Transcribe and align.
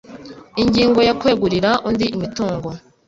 Ingingo 0.63 0.99
ya 1.07 1.13
Kwegurira 1.19 1.69
undi 1.87 2.05
imitungo 2.15 2.69